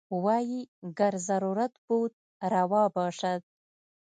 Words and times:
وايي 0.23 0.61
ګر 0.97 1.13
ضرورت 1.27 1.73
بود 1.85 2.11
روا 2.53 2.83
باشد. 2.95 3.41